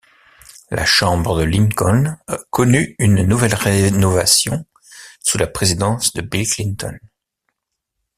[0.71, 2.17] La chambre de Lincoln
[2.49, 4.65] connut une nouvelle rénovation
[5.23, 6.97] sous la présidence de Bill Clinton.